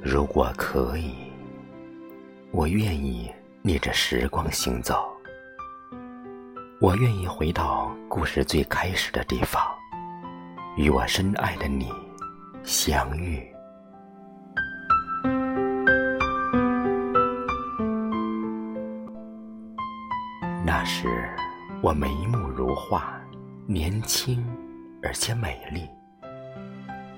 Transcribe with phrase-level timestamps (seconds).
[0.00, 1.12] 如果可以，
[2.52, 3.30] 我愿意
[3.62, 5.08] 逆着时光行走，
[6.80, 9.60] 我愿意回到故事最开始的地方，
[10.76, 11.92] 与我深爱的你
[12.62, 13.44] 相遇。
[20.64, 21.28] 那时，
[21.82, 23.20] 我眉目如画，
[23.66, 24.46] 年轻
[25.02, 25.88] 而且美丽，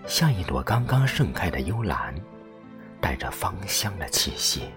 [0.06, 2.14] 像一朵刚刚盛开的幽兰，
[3.00, 4.70] 带着芳香的气息。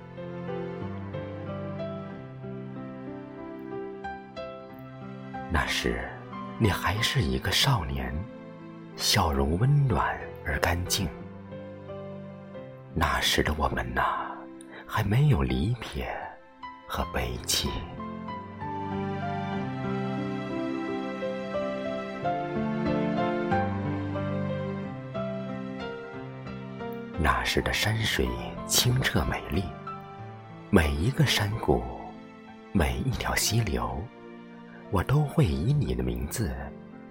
[5.52, 6.10] 那时，
[6.58, 8.14] 你还是一个少年，
[8.96, 11.08] 笑容温暖而干净。
[12.96, 14.32] 那时的我们呐，
[14.88, 16.08] 还没有离别
[16.88, 17.70] 和悲戚。
[27.20, 28.28] 那时的山水
[28.68, 29.64] 清澈美丽，
[30.70, 31.82] 每一个山谷，
[32.72, 34.02] 每一条溪流，
[34.92, 36.54] 我都会以你的名字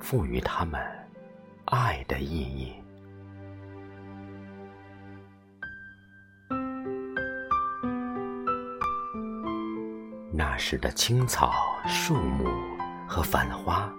[0.00, 0.80] 赋予它们
[1.66, 2.74] 爱的意义。
[10.32, 12.44] 那时的青草、树木
[13.06, 13.90] 和繁花，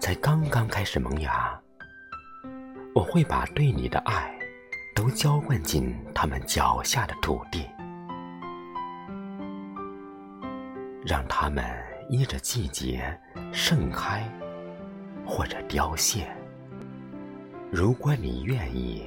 [0.00, 1.58] 才刚刚开始萌芽，
[2.94, 4.37] 我会把对你的爱。
[4.98, 7.64] 都浇灌进他们脚下的土地，
[11.06, 11.64] 让他们
[12.08, 13.16] 依着季节
[13.52, 14.28] 盛开
[15.24, 16.26] 或者凋谢。
[17.70, 19.06] 如果你愿意，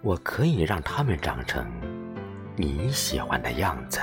[0.00, 1.70] 我可以让他们长成
[2.56, 4.00] 你喜欢的样子。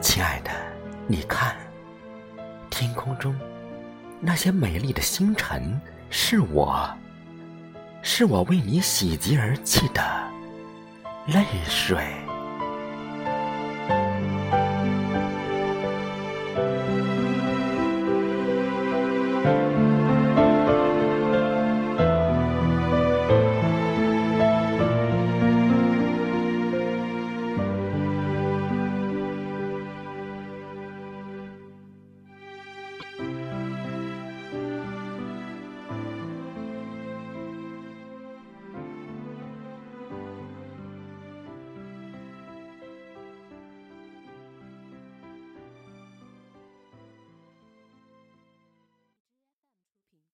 [0.00, 0.69] 亲爱的。
[1.10, 1.56] 你看，
[2.70, 3.36] 天空中
[4.20, 6.88] 那些美丽的星辰，是我，
[8.00, 10.00] 是我为你喜极而泣的
[11.26, 11.98] 泪水。